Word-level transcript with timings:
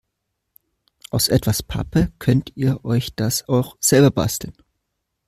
Aus 1.11 1.27
etwas 1.27 1.61
Pappe 1.61 2.11
könnt 2.17 2.53
ihr 2.55 2.83
euch 2.83 3.13
das 3.15 3.47
auch 3.47 3.77
selber 3.79 4.09
basteln. 4.09 4.55